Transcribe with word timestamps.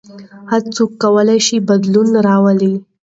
هر 0.51 0.61
څوک 0.75 0.91
کولای 1.03 1.39
شي 1.47 1.57
بدلون 1.69 2.09
راولي. 2.27 2.73